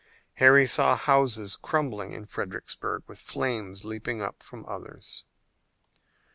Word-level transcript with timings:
Harry 0.37 0.65
saw 0.65 0.95
houses 0.95 1.55
crumbling 1.55 2.11
in 2.11 2.25
Fredericksburg, 2.25 3.03
with 3.05 3.19
flames 3.19 3.85
leaping 3.85 4.19
up 4.19 4.41
from 4.41 4.65
others. 4.65 5.25